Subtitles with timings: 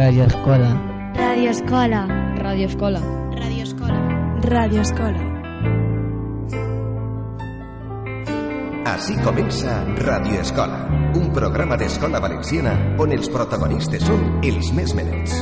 [0.00, 1.12] Radio Escola.
[1.14, 2.06] Radio Escola.
[2.36, 3.00] Radio Escola.
[3.32, 4.40] Radio Escola.
[4.40, 5.20] Radio Escola.
[8.94, 10.80] Així comença Radio Escola,
[11.20, 15.36] un programa d'escola valenciana on els protagonistes són els més menets.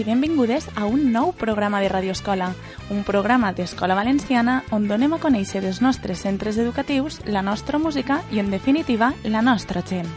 [0.00, 2.54] I benvingudes a un nou programa de Radio Escola,
[2.88, 8.22] un programa d'Escola Valenciana on donem a conèixer dels nostres centres educatius la nostra música
[8.32, 10.08] i, en definitiva, la nostra gent.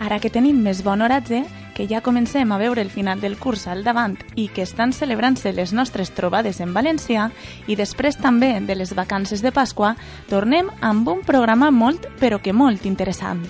[0.00, 1.44] Ara que tenim més bon oratge,
[1.76, 5.52] que ja comencem a veure el final del curs al davant i que estan celebrant-se
[5.52, 7.28] les nostres trobades en valencià
[7.68, 9.94] i després també de les vacances de Pasqua,
[10.30, 13.44] tornem amb un programa molt, però que molt interessant.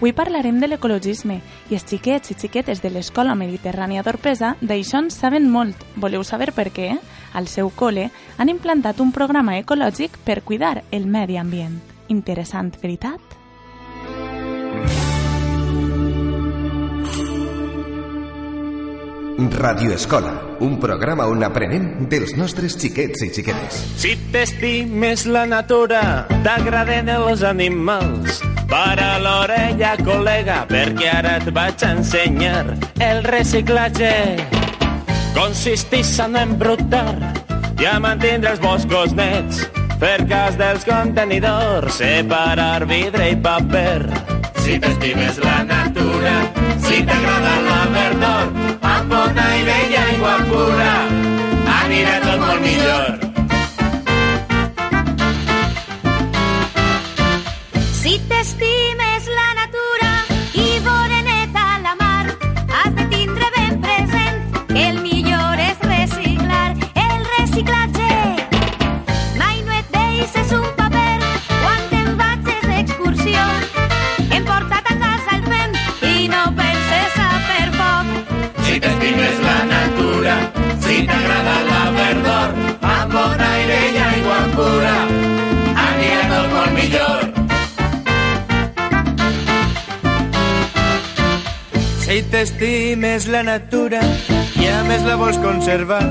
[0.00, 5.12] Avui parlarem de l'ecologisme i els xiquets i xiquetes de l'Escola Mediterrània d'Orpesa d'això en
[5.12, 5.76] saben molt.
[6.00, 6.94] Voleu saber per què?
[7.36, 8.08] Al seu col·le
[8.40, 11.89] han implantat un programa ecològic per cuidar el medi ambient.
[12.10, 13.38] Interessant, veritat?
[19.60, 23.78] Radio Escola, un programa on aprenem dels nostres xiquets i xiquetes.
[24.00, 26.00] Si t'estimes la natura,
[26.44, 28.40] t'agraden els animals.
[28.70, 34.14] Para l'orella, col·lega, perquè ara et vaig ensenyar el reciclatge.
[35.36, 37.12] Consisteix en embrutar
[37.80, 39.64] i a mantindre els boscos nets,
[40.00, 44.08] fer cas dels contenidors, separar vidre i paper.
[44.64, 46.34] Si t'estimes la natura,
[46.86, 48.54] si t'agrada la verdor,
[48.94, 50.16] amb bon aire i
[50.48, 50.89] pura,
[93.10, 94.00] t'estimes la natura
[94.60, 96.02] i a més la vols conservar,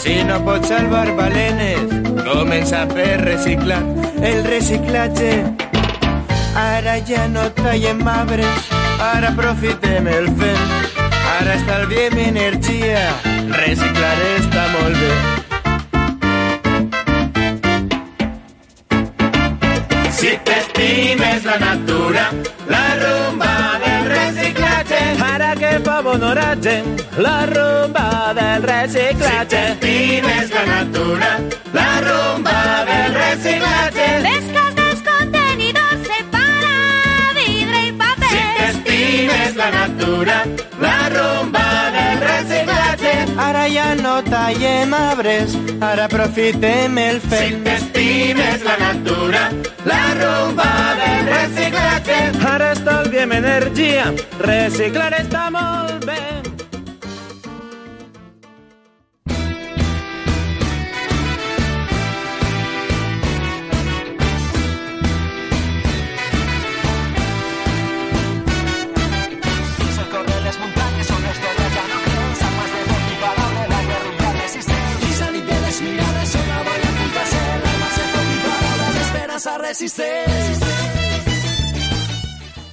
[0.00, 1.92] si no pots salvar balenes,
[2.24, 3.82] comença a fer reciclar.
[4.22, 5.32] El reciclatge
[6.56, 10.72] Ara ja no traiem arbres, ara aprofitem el fem.
[11.34, 13.04] Ara estalviem energia,
[13.52, 15.14] reciclar està molt bé.
[20.20, 22.28] Si t'estimes la natura,
[26.62, 26.82] oratge,
[27.18, 29.62] la rumba del reciclatge.
[29.72, 31.40] Si t'estimes la natura,
[31.72, 34.06] la rumba del reciclatge.
[34.22, 36.76] Pesques dels contenidors, separa
[37.34, 38.30] vidre i paper.
[38.30, 40.44] Si t'estimes la natura,
[40.80, 43.14] la rumba del reciclatge.
[43.36, 47.48] Ara ja no tallem arbres, ara aprofitem el fet.
[47.48, 49.48] Si t'estimes la natura,
[49.84, 52.20] la rumba del reciclatge.
[52.52, 56.41] Ara estalviem energia, reciclar està molt bé.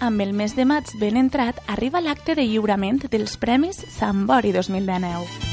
[0.03, 4.51] Amb el mes de maig ben entrat, arriba l'acte de lliurament dels Premis Sant Bori
[4.51, 5.47] 2019.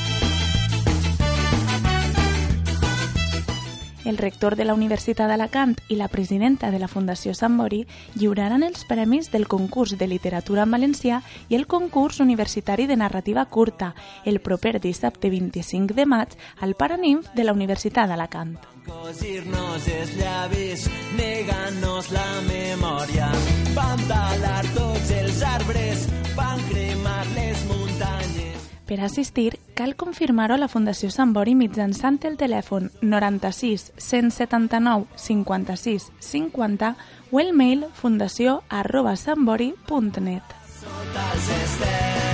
[4.07, 7.83] el rector de la Universitat d'Alacant i la presidenta de la Fundació Sant Bori
[8.15, 13.45] lliuraran els premis del concurs de literatura en valencià i el concurs universitari de narrativa
[13.47, 13.95] curta
[14.25, 18.76] el proper dissabte 25 de maig al Paraninf de la Universitat d'Alacant.
[18.87, 20.87] Cosir-nos els llavis,
[21.19, 23.31] negant-nos la memòria.
[23.75, 26.07] Van talar tots els arbres,
[26.39, 28.69] van cremar les muntanyes.
[28.87, 36.13] Per assistir, cal confirmar-ho a la Fundació Sant Bori mitjançant el telèfon 96 179 56
[36.23, 36.95] 50
[37.33, 40.55] o el mail fundació arroba santbori.net.
[40.79, 42.27] Sota els estels.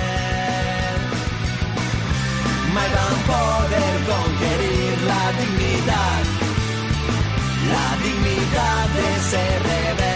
[2.73, 6.22] Mai van poder conquerir la dignitat,
[8.03, 10.12] dignidad de ser rebelde.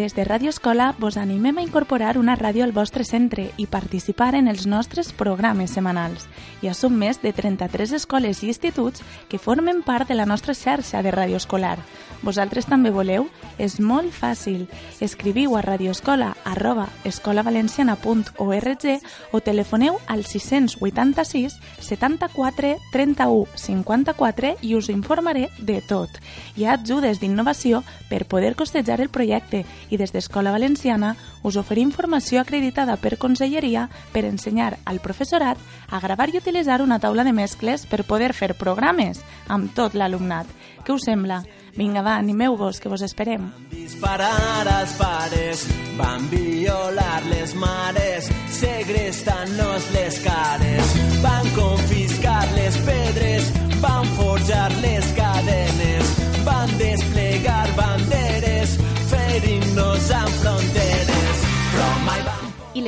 [0.00, 4.30] Des de Ràdio Escola vos animem a incorporar una ràdio al vostre centre i participar
[4.38, 6.24] en els nostres programes setmanals.
[6.62, 11.02] Ja som més de 33 escoles i instituts que formen part de la nostra xarxa
[11.04, 11.76] de ràdio escolar.
[12.22, 13.28] Vosaltres també voleu?
[13.58, 14.66] És molt fàcil.
[15.00, 18.86] Escriviu a radioescola arroba escolavalenciana.org
[19.32, 26.08] o telefoneu al 686 74 31 54 i us informaré de tot.
[26.56, 31.92] Hi ha ajudes d'innovació per poder costejar el projecte i des d'Escola Valenciana us oferim
[31.92, 35.58] formació acreditada per Conselleria per ensenyar al professorat
[35.90, 40.46] a gravar i utilitzar una taula de mescles per poder fer programes amb tot l'alumnat.
[40.84, 41.42] Què us sembla?
[41.76, 43.46] Vinga, va, animeu-vos, que vos esperem.
[43.70, 45.62] Disparar als pares,
[45.98, 55.99] van violar les mares, segrestant-nos les cares, van confiscar les pedres, van forjar les cadenes,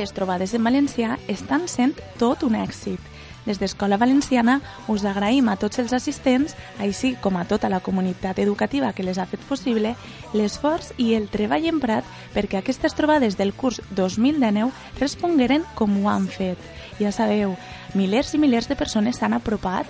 [0.03, 2.99] les trobades en valencià estan sent tot un èxit.
[3.45, 4.57] Des d'Escola Valenciana
[4.91, 9.19] us agraïm a tots els assistents, així com a tota la comunitat educativa que les
[9.19, 9.95] ha fet possible,
[10.35, 16.27] l'esforç i el treball emprat perquè aquestes trobades del curs 2019 respongueren com ho han
[16.27, 16.59] fet.
[16.99, 17.55] Ja sabeu,
[17.95, 19.87] milers i milers de persones s'han apropat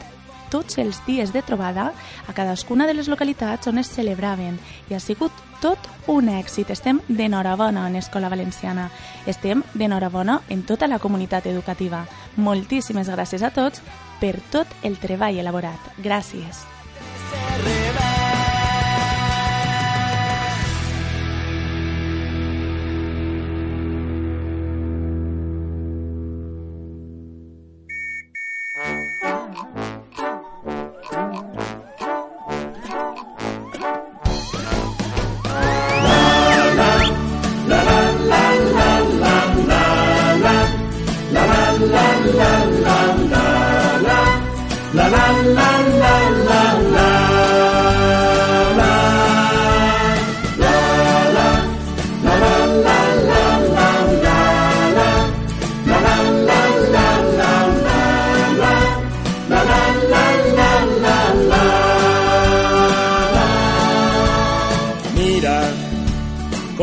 [0.53, 1.89] tots els dies de trobada
[2.27, 4.59] a cadascuna de les localitats on es celebraven
[4.89, 5.33] i ha sigut
[5.63, 5.79] tot
[6.11, 6.69] un èxit.
[6.69, 8.89] Estem d'enhorabona en Escola Valenciana.
[9.25, 12.03] Estem d'enhorabona en tota la comunitat educativa.
[12.35, 13.81] Moltíssimes gràcies a tots
[14.21, 15.93] per tot el treball elaborat.
[16.03, 16.67] Gràcies.
[17.63, 17.92] Mira,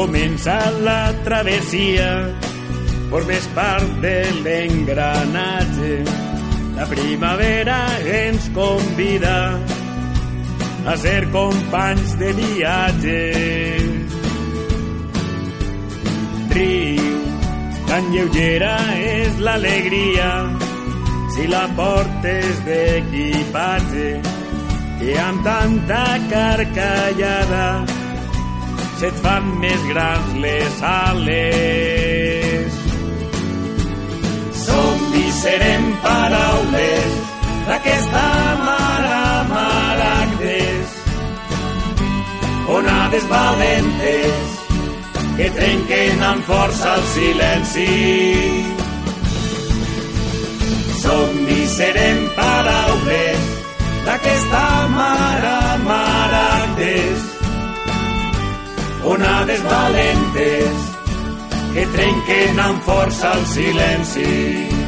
[0.01, 2.31] comença la travessia,
[3.11, 6.30] formes part de l'engranatge.
[6.91, 9.61] Primavera ens convida
[10.87, 13.21] a ser companys de viatge.
[16.57, 17.21] Riu,
[17.87, 20.31] tan lleugera és l'alegria
[21.35, 24.11] si la portes d'equipatge
[25.01, 27.69] que amb tanta carcallada
[29.01, 32.81] se't fan més grans les ales.
[34.65, 35.00] Som
[35.41, 37.13] serem paraules
[37.67, 38.25] d'aquesta
[38.67, 39.21] mare
[39.53, 40.91] maragdes,
[42.77, 44.51] onades valentes
[45.39, 47.87] que trenquen amb força el silenci.
[51.01, 53.49] Som i serem paraules
[54.09, 54.67] d'aquesta
[54.99, 55.57] mare
[55.87, 57.25] maragdes,
[59.15, 60.85] onades valentes
[61.73, 64.80] que trenquen amb força el silenci.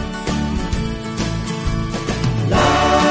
[2.52, 3.01] Love.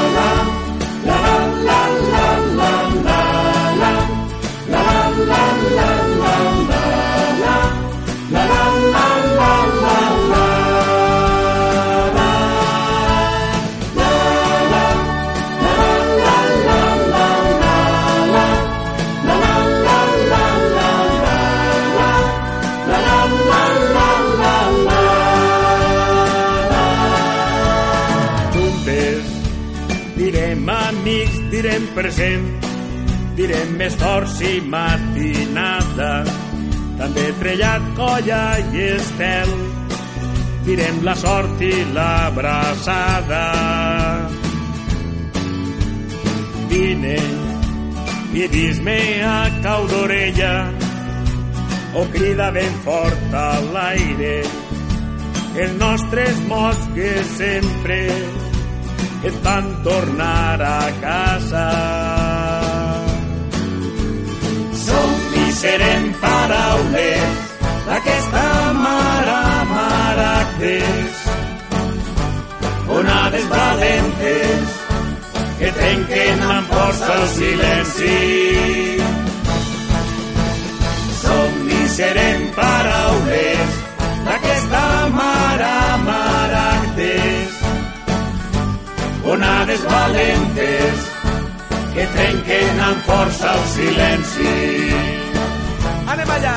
[33.52, 36.12] Direm més forts i matinada,
[36.96, 39.50] també trellat, colla i estel,
[40.64, 43.42] direm la sort i l'abraçada.
[46.72, 47.18] Vine
[48.32, 48.96] i dis-me
[49.28, 50.54] a cau d'orella
[52.00, 54.38] o crida ben fort a l'aire
[55.60, 58.00] els nostres mots que sempre
[59.28, 62.21] et fan tornar a casa.
[65.60, 67.32] Serem paraules
[67.86, 69.42] d'aquesta mare
[69.72, 71.20] maractes,
[72.98, 74.74] onades valentes
[75.58, 78.16] que trenquen amb força el silenci.
[81.22, 83.80] Som i serem paraules
[84.26, 84.84] d'aquesta
[85.20, 85.74] mare
[86.08, 87.58] maractes,
[89.36, 91.10] onades valentes
[91.94, 95.21] que trenquen amb força el silenci.
[96.12, 96.56] Anem allà!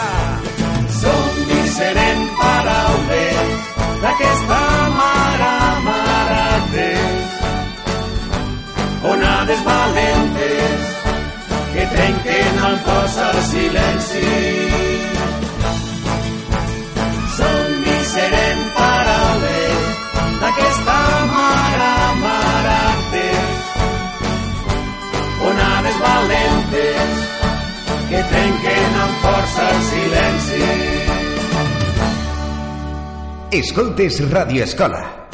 [0.99, 3.53] Som i serem paraules
[4.01, 4.57] d'aquesta
[4.97, 5.51] mare
[5.85, 7.37] maractes,
[9.13, 10.91] onades valentes
[11.71, 14.25] que trenquen amb força el silenci.
[28.15, 30.61] Que trenquen amb força el silenci.
[33.59, 35.24] Escoltes Radio Escola.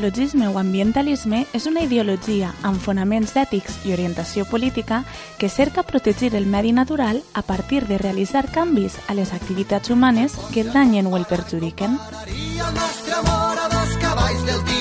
[0.00, 5.02] L'ecologisme o ambientalisme és una ideologia amb fonaments ètics i orientació política
[5.36, 10.40] que cerca protegir el medi natural a partir de realitzar canvis a les activitats humanes
[10.54, 12.00] que danyen o el perjudiquen.
[12.24, 14.79] El nostre amor a dos cavalls del tio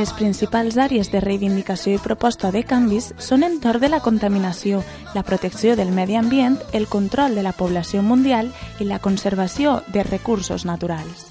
[0.00, 4.78] Les principals àrees de reivindicació i proposta de canvis són entorn de la contaminació,
[5.12, 8.48] la protecció del medi ambient, el control de la població mundial
[8.80, 11.26] i la conservació de recursos naturals.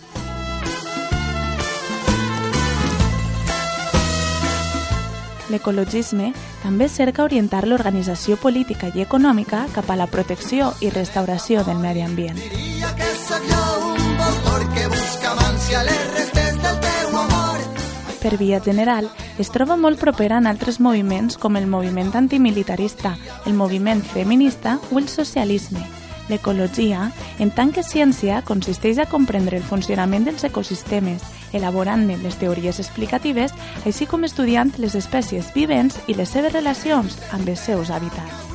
[5.50, 6.30] L'ecologisme
[6.62, 12.06] també cerca orientar l'organització política i econòmica cap a la protecció i restauració del medi
[12.06, 12.38] ambient.
[12.38, 13.10] Diria que
[18.30, 19.08] Per via general,
[19.42, 23.16] es troba molt propera en altres moviments com el moviment antimilitarista,
[23.50, 25.82] el moviment feminista o el socialisme.
[26.30, 27.08] L'ecologia,
[27.42, 31.26] en tant que ciència, consisteix a comprendre el funcionament dels ecosistemes,
[31.58, 33.56] elaborant-ne les teories explicatives,
[33.90, 38.46] així com estudiant les espècies vivents i les seves relacions amb els seus hàbitats.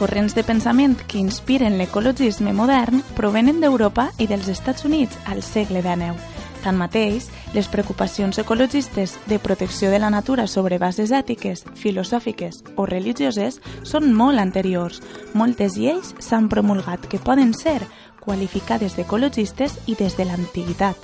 [0.00, 5.82] Corrents de pensament que inspiren l'ecologisme modern provenen d'Europa i dels Estats Units al segle
[5.84, 6.16] XIX.
[6.64, 13.60] Tanmateix, les preocupacions ecologistes de protecció de la natura sobre bases ètiques, filosòfiques o religioses
[13.84, 15.02] són molt anteriors.
[15.36, 17.82] Moltes lleis s'han promulgat que poden ser
[18.24, 20.96] qualificades d'ecologistes i des de l'antiguitat.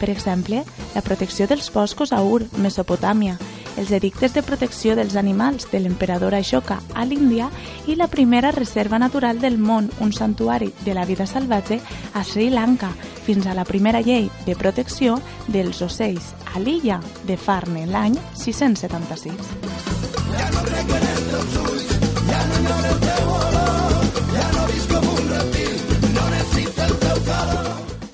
[0.00, 0.64] Per exemple,
[0.96, 3.38] la protecció dels boscos a Ur, Mesopotàmia,
[3.80, 7.48] els edictes de protecció dels animals de l'emperador Ashoka a l'Índia
[7.88, 11.80] i la primera reserva natural del món, un santuari de la vida salvatge
[12.12, 12.92] a Sri Lanka,
[13.24, 20.89] fins a la primera llei de protecció dels ocells a l'illa de Farne l'any 676.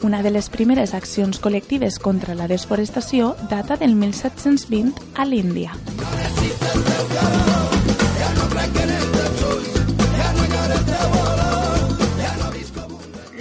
[0.07, 5.73] Una de les primeres accions col·lectives contra la desforestació data del 1720 a l'Índia.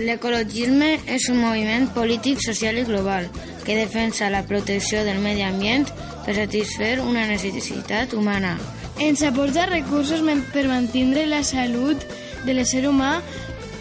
[0.07, 3.29] L'ecologisme és un moviment polític, social i global
[3.61, 5.85] que defensa la protecció del medi ambient
[6.25, 8.57] per satisfer una necessitat humana.
[8.97, 12.01] Ens aporta recursos per mantenir la salut
[12.41, 13.19] de l'ésser humà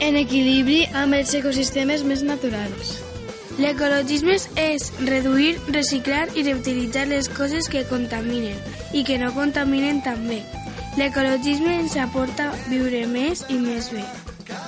[0.00, 2.96] en equilibri amb els ecosistemes més naturals.
[3.58, 8.58] L'ecologisme és reduir, reciclar i reutilitzar les coses que contaminen
[8.92, 10.40] i que no contaminen també.
[10.98, 14.02] L'ecologisme ens aporta viure més i més bé.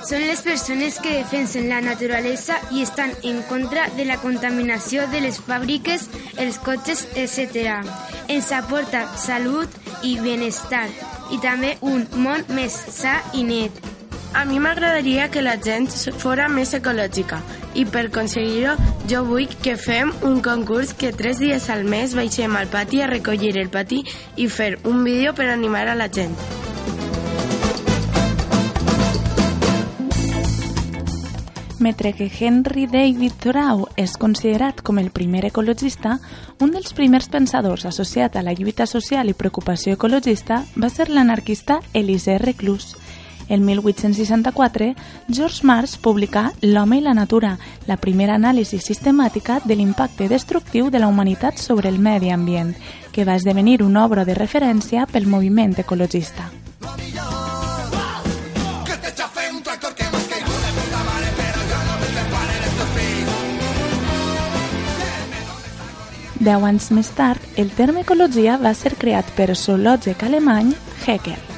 [0.07, 5.19] Són les persones que defensen la naturalesa i estan en contra de la contaminació de
[5.25, 6.07] les fàbriques,
[6.39, 7.83] els cotxes, etc.
[8.31, 9.67] Ens aporta salut
[10.07, 10.87] i benestar
[11.31, 13.96] i també un món més sa i net.
[14.33, 15.87] A mi m'agradaria que la gent
[16.21, 17.39] fora més ecològica
[17.77, 18.75] i per aconseguir-ho
[19.09, 23.11] jo vull que fem un concurs que tres dies al mes baixem al pati a
[23.11, 24.03] recollir el pati
[24.35, 26.35] i fer un vídeo per animar a la gent.
[31.79, 36.17] Mentre que Henry David Thoreau és considerat com el primer ecologista,
[36.59, 41.79] un dels primers pensadors associat a la lluita social i preocupació ecologista va ser l'anarquista
[41.93, 42.95] Elisée Reclus.
[43.49, 44.93] El 1864,
[45.29, 47.55] George Marsh publicà L'home i la natura,
[47.87, 52.75] la primera anàlisi sistemàtica de l'impacte destructiu de la humanitat sobre el medi ambient,
[53.11, 56.51] que va esdevenir una obra de referència pel moviment ecologista.
[66.47, 70.75] Deu anys més tard, el terme ecologia va ser creat per zoològic alemany
[71.05, 71.56] Haeckel.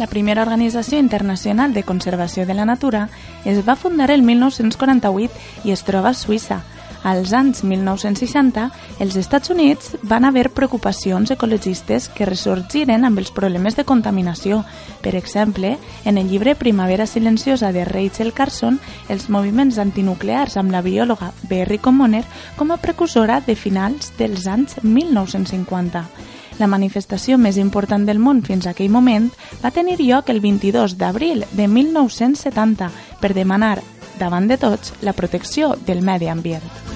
[0.00, 3.10] La primera organització internacional de conservació de la natura
[3.44, 6.62] es va fundar el 1948 i es troba a Suïssa.
[7.04, 8.64] Als anys 1960,
[9.04, 14.62] els Estats Units van haver preocupacions ecologistes que ressorgiren amb els problemes de contaminació.
[15.04, 15.76] Per exemple,
[16.08, 21.76] en el llibre Primavera silenciosa de Rachel Carson, els moviments antinuclears amb la biòloga Berry
[21.76, 22.24] Commoner
[22.56, 26.08] com a precursora de finals dels anys 1950.
[26.60, 29.30] La manifestació més important del món fins a aquell moment
[29.62, 32.90] va tenir lloc el 22 d'abril de 1970
[33.22, 33.78] per demanar,
[34.20, 36.89] davant de tots, la protecció del medi ambient.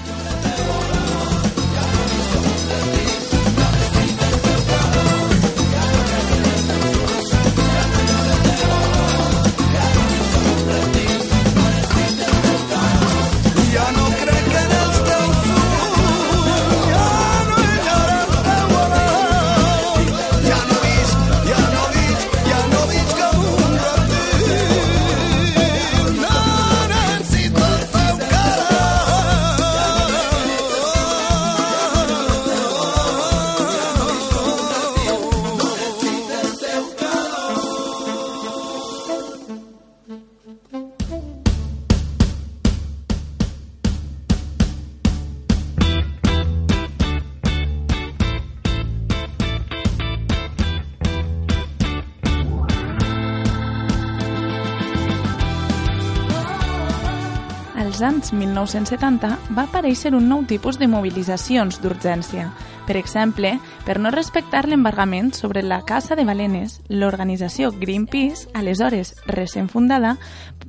[58.25, 62.47] Anys 1970 va aparèixer un nou tipus de mobilitzacions d'urgència.
[62.87, 63.51] Per exemple,
[63.85, 70.15] per no respectar l'embargament sobre la caça de balenes, l'organització Greenpeace, aleshores recent fundada,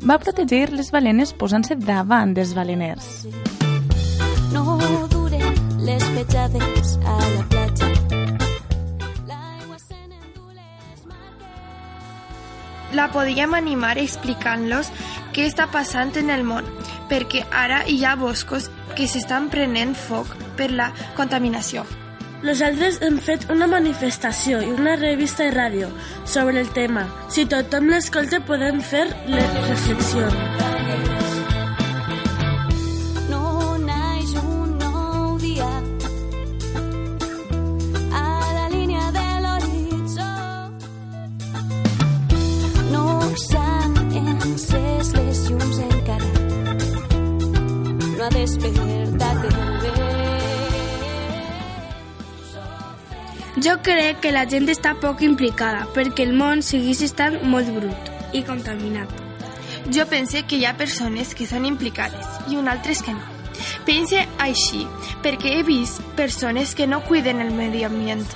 [0.05, 3.27] va protegir les balenes posant-se davant dels baleners.
[4.53, 4.77] No
[5.09, 7.93] duren les petjades a la platja.
[12.95, 14.93] La podíem animar explicant-los
[15.35, 16.65] què està passant en el món,
[17.11, 21.87] perquè ara hi ha boscos que s'estan prenent foc per la contaminació.
[22.47, 25.91] Nosaltres hem fet una manifestació i una revista de ràdio
[26.25, 27.09] sobre el tema.
[27.33, 30.76] Si tothom l'escolta podem fer la reflexió.
[48.27, 48.87] El vent.
[53.65, 58.11] Jo crec que la gent està poc implicada perquè el món segueix estant molt brut
[58.35, 59.13] i contaminat.
[59.95, 63.23] Jo pense que hi ha persones que són implicades i un altres que no.
[63.87, 64.83] Pense així
[65.23, 68.27] perquè he vist persones que no cuiden el medi ambient.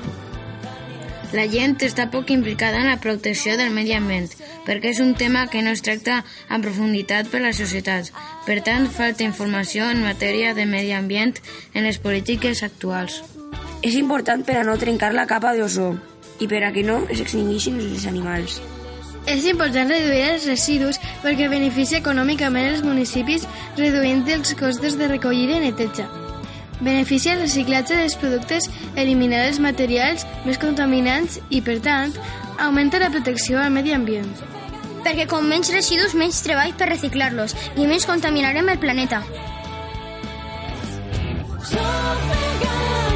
[1.35, 4.31] La gent està poc implicada en la protecció del medi ambient
[4.71, 8.13] perquè és un tema que no es tracta en profunditat per la societat.
[8.47, 11.41] Per tant, falta informació en matèria de medi ambient
[11.75, 13.25] en les polítiques actuals.
[13.83, 15.97] És important per a no trencar la capa d'ozó
[16.39, 18.61] i per a que no es extingueixin els animals.
[19.27, 25.59] És important reduir els residus perquè beneficia econòmicament els municipis reduint els costos de recollida
[25.59, 26.07] i neteja.
[26.79, 32.15] Beneficia el reciclatge dels productes eliminar els materials més contaminants i, per tant,
[32.57, 34.60] augmenta la protecció al medi ambient.
[35.05, 39.23] Perquè com menys residus, menys treball per reciclar-los i menys contaminarem el planeta.
[41.71, 43.10] A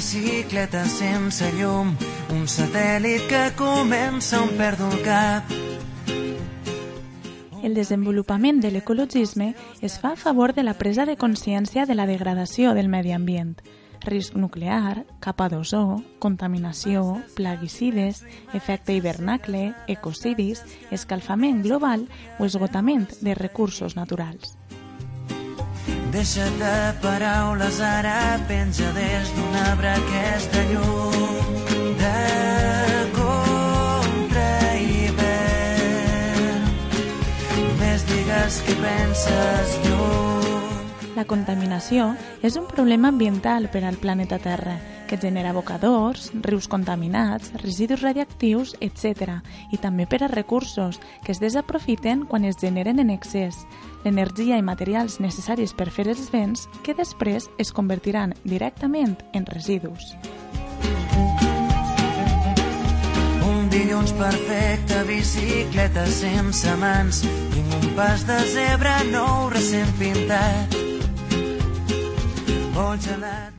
[0.00, 1.90] bicicleta sense llum,
[2.32, 5.50] un satèl·lit que comença on perdo el cap.
[7.60, 9.50] El desenvolupament de l'ecologisme
[9.84, 13.58] es fa a favor de la presa de consciència de la degradació del medi ambient,
[14.00, 18.22] risc nuclear, capa d'ozó, contaminació, plaguicides,
[18.56, 22.08] efecte hivernacle, ecocidis, escalfament global
[22.38, 24.56] o esgotament de recursos naturals.
[26.10, 31.14] Deixa't de paraules, ara penja des d'un arbre aquesta llum
[32.00, 32.18] de
[33.14, 36.66] contra hivern.
[37.78, 41.14] Més digues què penses lluny.
[41.14, 47.50] La contaminació és un problema ambiental per al planeta Terra que genera abocadors, rius contaminats,
[47.58, 49.40] residus radioactius, etc.
[49.74, 53.64] i també per a recursos que es desaprofiten quan es generen en excés,
[54.04, 60.14] l'energia i materials necessaris per fer els béns que després es convertiran directament en residus.
[63.50, 67.24] Un dilluns perfecte, bicicleta sense mans,
[67.56, 70.89] tinc un pas de zebra nou recent pintat.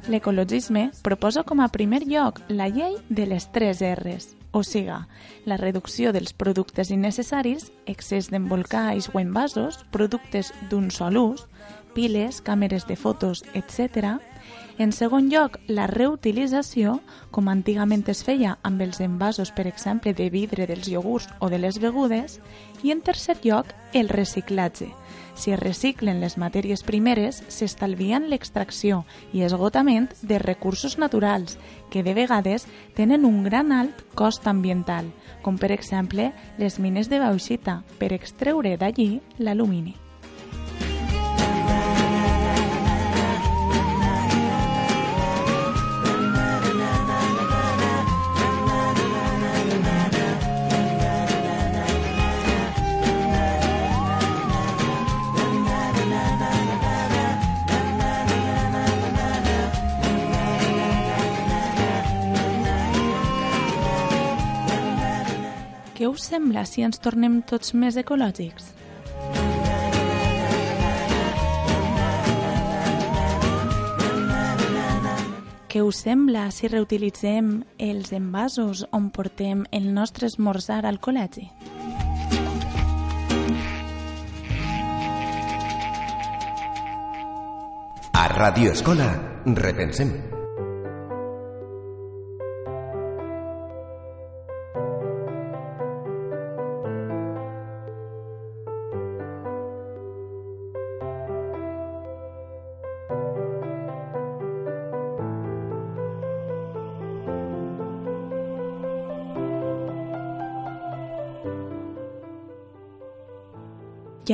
[0.10, 5.06] L'ecologisme proposa com a primer lloc la llei de les tres R's, o siga,
[5.46, 11.46] la reducció dels productes innecessaris, excés d'embolcalls o envasos, productes d'un sol ús,
[11.94, 14.18] piles, càmeres de fotos, etc.
[14.78, 17.00] En segon lloc, la reutilització,
[17.32, 21.60] com antigament es feia amb els envasos, per exemple, de vidre dels iogurts o de
[21.60, 22.40] les begudes.
[22.84, 24.90] I en tercer lloc, el reciclatge.
[25.36, 29.04] Si es reciclen les matèries primeres, s'estalvien l'extracció
[29.34, 31.58] i esgotament de recursos naturals,
[31.90, 37.20] que de vegades tenen un gran alt cost ambiental, com per exemple les mines de
[37.20, 39.96] bauxita, per extreure d'allí l'alumini.
[66.02, 68.72] Què us sembla si ens tornem tots més ecològics?
[75.70, 81.46] Què us sembla si reutilitzem els envasos on portem el nostre esmorzar al col·legi?
[88.10, 89.14] A Radio Escola,
[89.46, 90.41] repensem.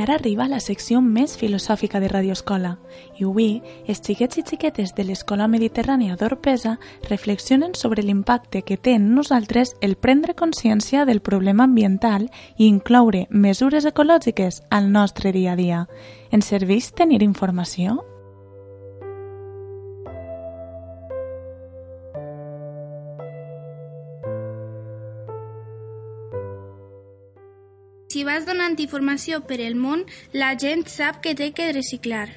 [0.07, 2.77] Ara arriba la secció més filosòfica de Radio Escola.
[3.19, 6.77] I avui, els xiquets i xiquetes de l'Escola Mediterrània d'Orpesa
[7.09, 13.25] reflexionen sobre l'impacte que té en nosaltres el prendre consciència del problema ambiental i incloure
[13.29, 15.87] mesures ecològiques al nostre dia a dia.
[16.31, 17.99] Ens serveix tenir informació?
[28.27, 32.27] Vas donant informació per el món, la gent sap que té que reciclar.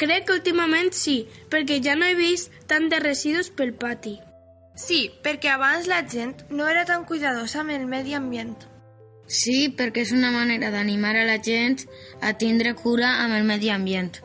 [0.00, 1.20] Crec que últimament sí,
[1.52, 4.16] perquè ja no he vist tant de residus pel pati.
[4.80, 8.56] Sí, perquè abans la gent no era tan cuidadosa amb el medi ambient.
[9.30, 11.84] Sí, perquè és una manera d'animar a la gent
[12.24, 14.16] a tindre cura amb el medi ambient.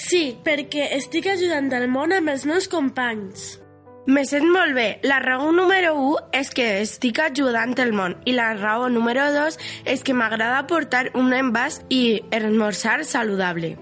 [0.00, 3.63] Sí, perquè estic ajudant el món amb els meus companys.
[4.06, 4.98] Me sent molt bé.
[5.02, 9.56] La raó número 1 és que estic ajudant el món i la raó número 2
[9.88, 13.78] és que m'agrada portar un envàs i esmorzar saludable.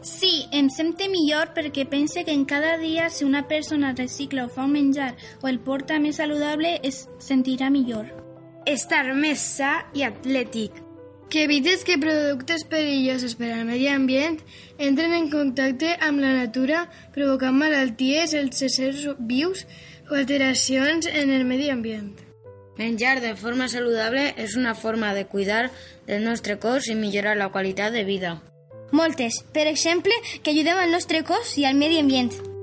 [0.00, 4.48] Sí, em sento millor perquè pense que en cada dia si una persona recicla o
[4.48, 5.12] fa un menjar
[5.42, 8.08] o el porta més saludable es sentirà millor.
[8.64, 10.85] Estar més sa i atlètic.
[11.30, 14.38] Que evites que productes perillosos per al medi ambient
[14.78, 16.84] entren en contacte amb la natura
[17.14, 19.66] provocant malalties als éssers vius
[20.10, 22.14] o alteracions en el medi ambient.
[22.78, 25.70] Menjar de forma saludable és una forma de cuidar
[26.06, 28.36] del nostre cos i millorar la qualitat de vida.
[28.92, 29.42] Moltes.
[29.52, 32.55] Per exemple, que ajudem al nostre cos i al medi ambient.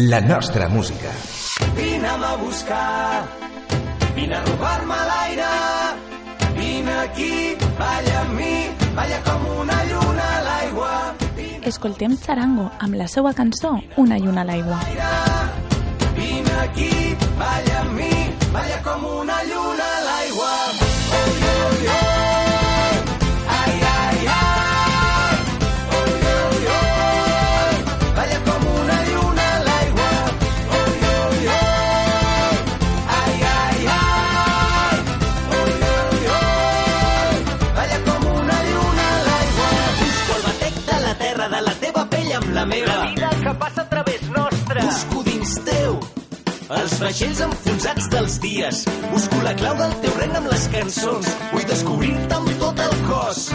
[0.00, 1.10] La nostra música.
[1.74, 3.26] Vine'm a buscar,
[4.14, 5.48] vine a robar-me l'aire,
[6.54, 10.92] vine aquí, balla amb mi, balla com una lluna a l'aigua.
[11.66, 14.78] Escoltem Charango amb la seva cançó Una lluna a l'aigua.
[16.14, 18.12] Vine aquí, balla amb mi,
[18.54, 20.87] balla com una lluna a l'aigua.
[46.76, 48.82] Els vaixells enfonsats dels dies.
[49.12, 51.30] Busco la clau del teu regne amb les cançons.
[51.52, 53.46] Vull descobrir-te amb tot el cos.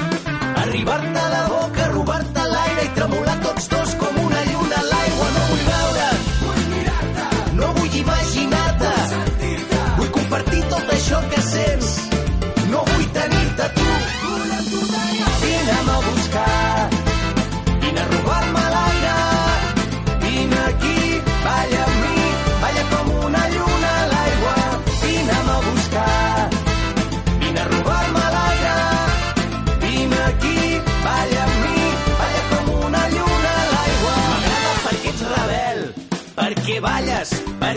[0.64, 3.96] Arribar-te a la boca, robar-te l'aire i tremolar tots dos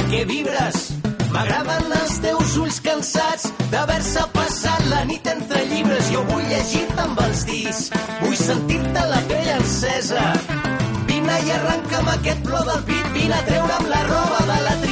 [0.06, 0.76] perquè vibres.
[1.34, 6.10] M'agraden els teus ulls cansats d'haver-se passat la nit entre llibres.
[6.14, 7.82] Jo vull llegir-te amb els dits,
[8.22, 10.26] vull sentir-te la pell encesa.
[11.10, 14.85] Vine i arrenca'm aquest plor del pit, vine a treure'm la roba de la tristesa.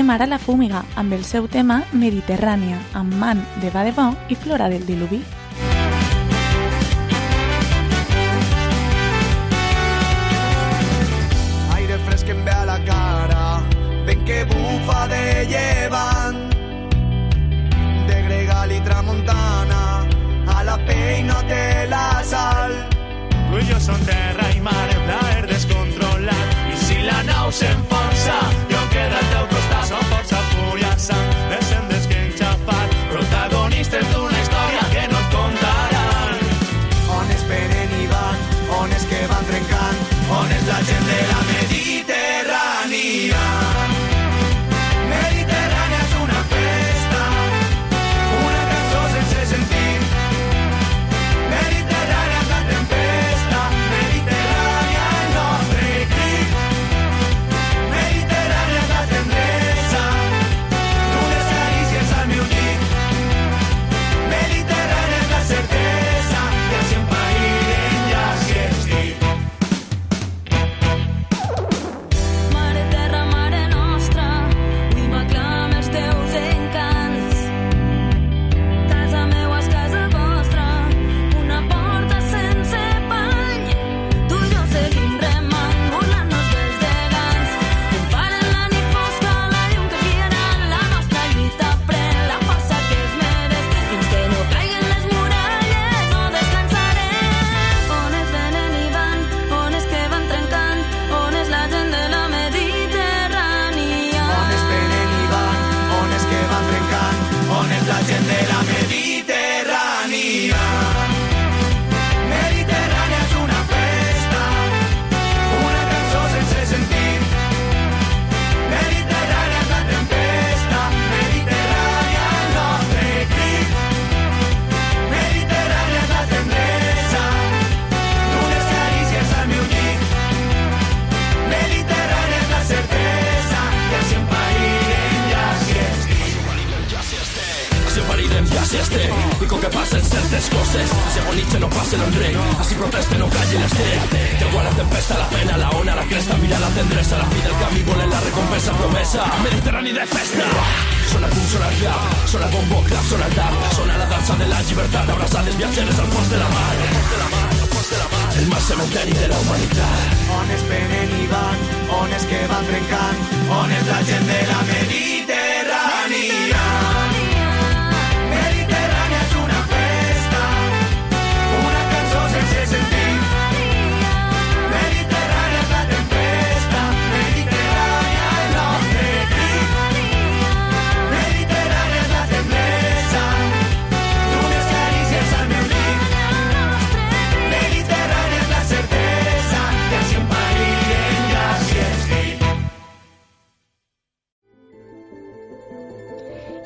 [0.00, 4.70] escoltem ara la Fúmiga amb el seu tema Mediterrània, amb Man de Badebon i Flora
[4.72, 5.20] del Diluvi.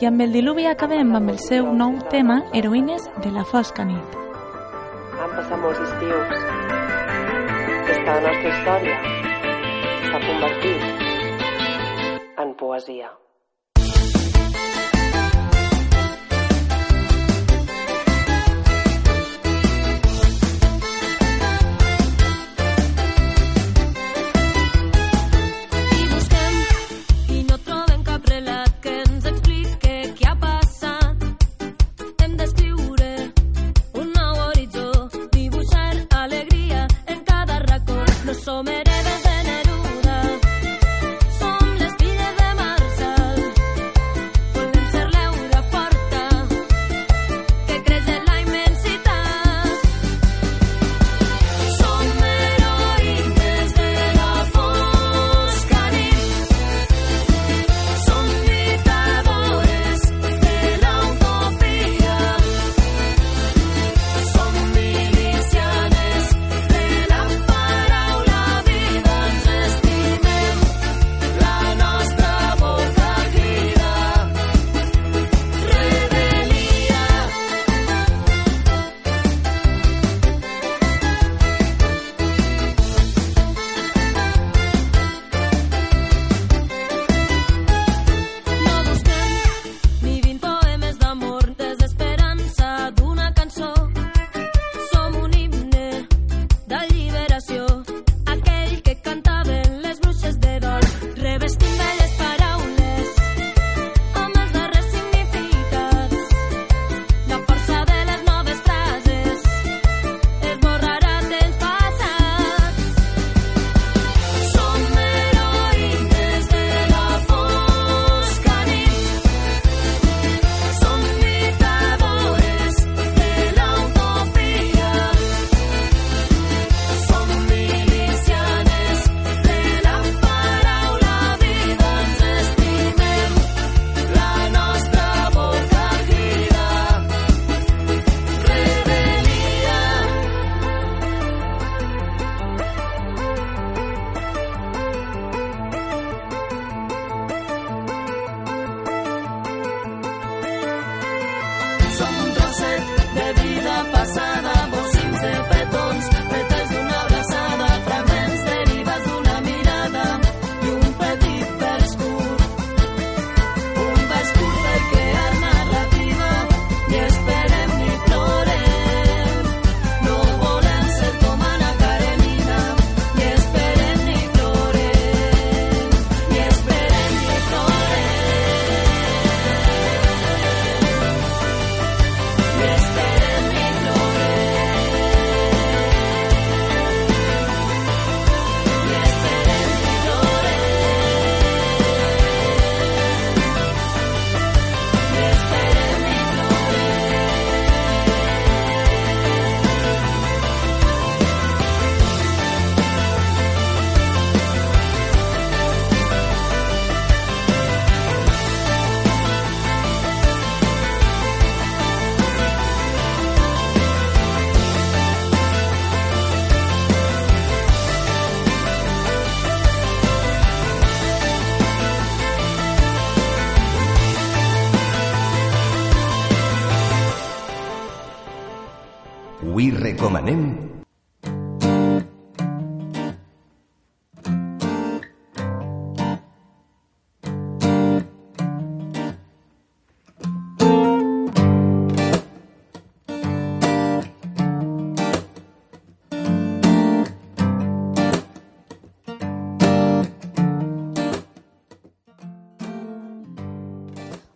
[0.00, 4.16] i amb el diluvi acabem amb el seu nou tema Heroïnes de la fosca nit.
[5.14, 6.28] Han passat molts estius.
[7.80, 8.96] Aquesta nostra història
[10.06, 10.80] s'ha convertit
[12.44, 13.23] en poesia.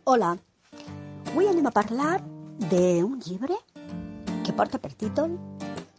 [0.09, 0.30] Hola,
[1.28, 2.14] avui anem a parlar
[2.70, 3.59] d'un llibre
[4.46, 5.34] que porta per títol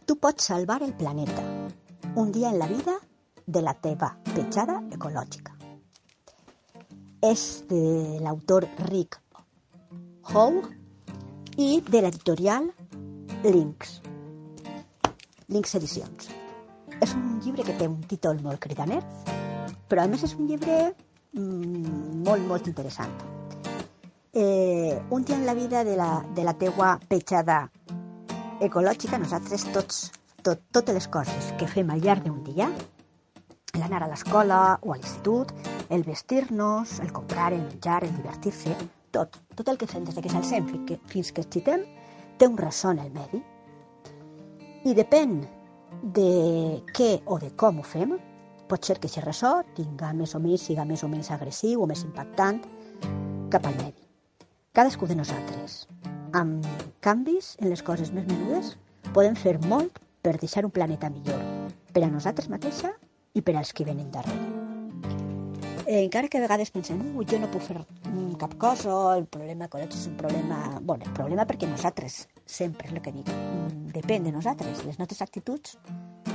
[0.02, 1.44] Tu pots salvar el planeta,
[2.18, 2.96] un dia en la vida
[3.46, 5.54] de la teva petjada ecològica.
[7.22, 9.20] És de l'autor Rick
[10.34, 10.66] Howe
[11.54, 12.66] i de l'editorial
[13.46, 14.00] Lynx.
[15.46, 16.32] Lynx Edicions.
[16.98, 19.04] És un llibre que té un títol molt cridaner,
[19.86, 23.29] però a més és un llibre mm, molt, molt interessant
[24.32, 27.70] eh, un dia en la vida de la, de la teua petjada
[28.60, 30.00] ecològica, nosaltres tots,
[30.44, 32.70] tot, totes les coses que fem al llarg d'un dia,
[33.78, 35.52] l'anar a l'escola o a l'institut,
[35.90, 38.74] el vestir-nos, el comprar, el menjar, el divertir-se,
[39.10, 41.86] tot, tot el que fem des que s'alcem fins que, fins que xitem,
[42.38, 43.42] té un ressò en el medi.
[44.86, 45.40] I depèn
[46.16, 46.30] de
[46.96, 48.14] què o de com ho fem,
[48.70, 51.90] pot ser que aquest ressò tinga més o menys, siga més o menys agressiu o
[51.90, 52.62] més impactant
[53.50, 53.99] cap al medi.
[54.70, 55.88] Cadascú de nosaltres,
[56.30, 56.62] amb
[57.02, 58.76] canvis en les coses més menudes,
[59.10, 61.40] podem fer molt per deixar un planeta millor,
[61.90, 62.92] per a nosaltres mateixa
[63.34, 64.46] i per als que venen darrere.
[65.88, 69.26] Eh, encara que a vegades pensem, uh, jo no puc fer mm, cap cosa, el
[69.26, 70.62] problema ecològic és un problema...
[70.78, 74.84] bueno, el problema perquè nosaltres, sempre és el que dic, mm, depèn de nosaltres.
[74.86, 75.80] Les nostres actituds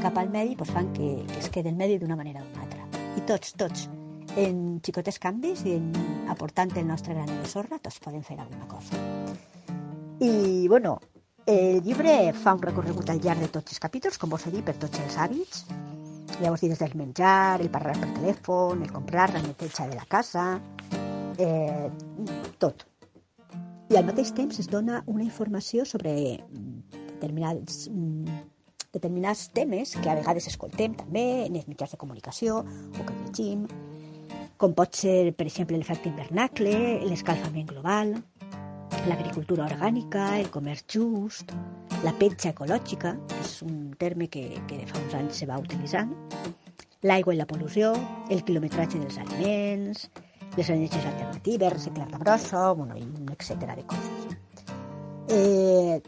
[0.01, 2.67] cap al medi pues, fan que, que es quedi el medi d'una manera o d'una
[2.67, 3.05] altra.
[3.15, 3.87] I tots, tots,
[4.35, 5.91] en xicotes canvis i en
[6.31, 8.99] aportant el nostre gran de sorra, tots podem fer alguna cosa.
[10.19, 10.97] I, bueno,
[11.45, 14.65] el llibre fa un recorregut al llarg de tots els capítols, com vos he dit,
[14.65, 15.65] per tots els hàbits.
[16.41, 20.59] Llavors, des del menjar, el parlar per telèfon, el comprar, la neteja de la casa,
[21.37, 21.89] eh,
[22.59, 22.87] tot.
[23.93, 26.41] I al mateix temps es dona una informació sobre
[27.15, 28.39] determinats, mm,
[28.91, 33.67] determinats temes que a vegades escoltem també en els mitjans de comunicació o que llegim,
[34.57, 36.73] com pot ser, per exemple, l'efecte hivernacle,
[37.09, 38.13] l'escalfament global,
[39.09, 41.51] l'agricultura orgànica, el comerç just,
[42.05, 45.59] la petja ecològica, que és un terme que, que de fa uns anys se va
[45.61, 46.13] utilitzant,
[47.05, 47.91] l'aigua i la pol·lució,
[48.33, 50.07] el quilometratge dels aliments,
[50.55, 54.37] les energies alternatives, reciclar la brossa, bueno, i etcètera de coses.
[55.35, 55.99] Eh,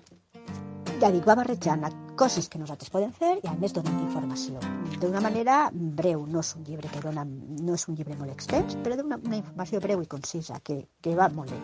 [1.02, 1.84] ja dic, va barrejant
[2.18, 4.60] coses que nosaltres podem fer i a més donant informació.
[5.00, 8.76] D'una manera breu, no és un llibre que dona, no és un llibre molt extens,
[8.84, 11.60] però d'una una informació breu i concisa, que, que va molt bé.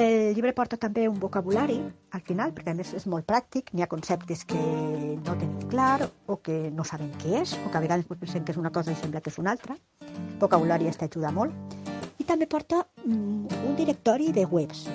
[0.00, 1.80] El llibre porta també un vocabulari
[2.14, 6.06] al final, perquè a més és molt pràctic, n'hi ha conceptes que no tenim clar
[6.30, 8.94] o que no sabem què és, o que a vegades pensem que és una cosa
[8.94, 9.76] i sembla que és una altra.
[10.06, 11.76] El vocabulari està ajuda molt.
[12.22, 14.86] I també porta mm, un directori de webs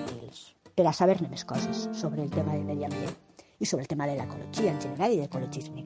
[0.75, 3.24] per a saber-ne més coses sobre el tema del medi ambient
[3.59, 5.85] i sobre el tema de l'ecologia en general i l'ecologisme.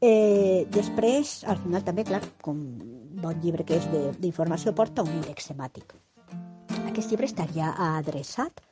[0.00, 2.60] Eh, després, al final també, clar, com
[3.20, 3.88] bon llibre que és
[4.20, 5.92] d'informació, porta un índex temàtic.
[6.88, 8.62] Aquest llibre estaria adreçat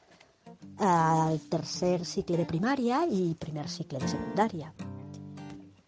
[0.78, 4.72] al tercer cicle de primària i primer cicle de secundària.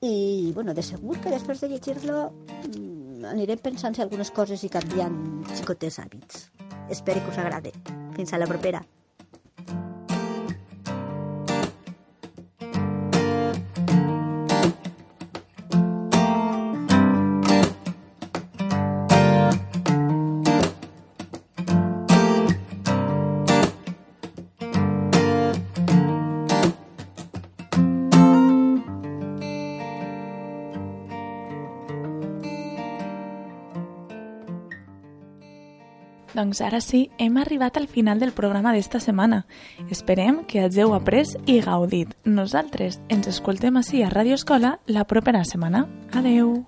[0.00, 4.72] I, bueno, de segur que després de llegir-lo mm, anirem pensant si algunes coses i
[4.72, 5.18] canviant
[5.56, 6.48] xicotes hàbits.
[6.88, 7.72] Espero que us agrade.
[8.16, 8.80] Fins a la propera.
[36.34, 39.44] Doncs ara sí, hem arribat al final del programa d'esta setmana.
[39.90, 42.14] Esperem que hàgiu après i gaudit.
[42.24, 45.88] Nosaltres ens escoltem així a Ràdio Escola la propera setmana.
[46.14, 46.60] Adeu!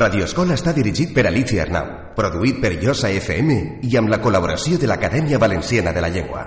[0.00, 4.78] Radio Escola està dirigit per Alicia Arnau, produït per Josa FM i amb la col·laboració
[4.80, 6.46] de l'Acadèmia Valenciana de la Llengua.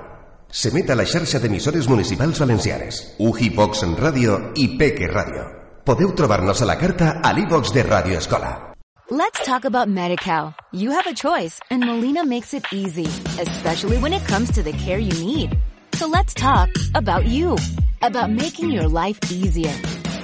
[0.49, 5.45] S'emet a la xarxa d'emissores municipals valencianes, UJI Vox en Ràdio i Peque Ràdio.
[5.85, 8.73] Podeu trobar-nos a la carta a l'e-box de Radio Escola.
[9.11, 10.55] Let's talk about MediCal.
[10.71, 13.05] You have a choice, and Molina makes it easy,
[13.37, 15.59] especially when it comes to the care you need.
[15.93, 17.57] So let's talk about you,
[18.01, 19.75] about making your life easier,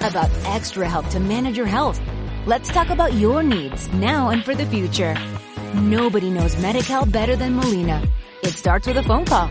[0.02, 2.02] about extra help to manage your health.
[2.46, 5.16] Let's talk about your needs now and for the future.
[5.76, 8.02] Nobody knows Medi-Cal better than Molina.
[8.44, 9.50] It starts with a phone call.